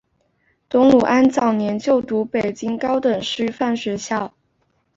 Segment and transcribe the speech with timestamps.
[0.67, 4.33] 董鲁安早年就读于北京高等师范学校。